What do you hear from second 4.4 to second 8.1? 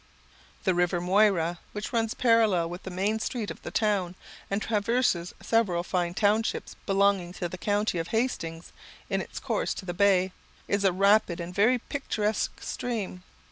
and traverses several fine townships belonging to the county of